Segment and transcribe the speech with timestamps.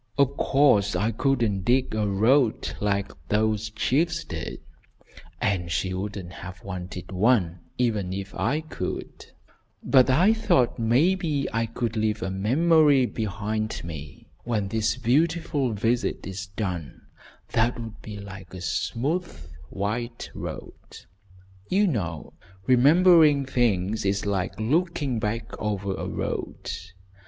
[0.17, 4.59] "Of course I couldn't dig a road like those chiefs did,
[5.39, 9.27] and she wouldn't have wanted one, even if I could;
[9.83, 16.25] but I thought maybe I could leave a memory behind me when this beautiful visit
[16.25, 17.01] is done,
[17.49, 20.97] that would be like a smooth, white road.
[21.69, 22.33] You know
[22.65, 26.71] remembering things is like looking back over a road.